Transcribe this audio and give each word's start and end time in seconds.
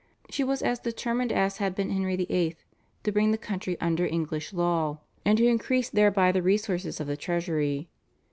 She 0.31 0.43
was 0.43 0.63
as 0.63 0.79
determined 0.79 1.31
as 1.31 1.57
had 1.57 1.75
been 1.75 1.91
Henry 1.91 2.15
VIII. 2.15 2.55
to 3.03 3.11
bring 3.11 3.29
the 3.29 3.37
country 3.37 3.77
under 3.79 4.03
English 4.03 4.51
law, 4.51 4.97
and 5.23 5.37
to 5.37 5.45
increase 5.45 5.91
thereby 5.91 6.31
the 6.31 6.41
resources 6.41 6.99
of 6.99 7.05
the 7.05 7.15
Treasury. 7.15 7.87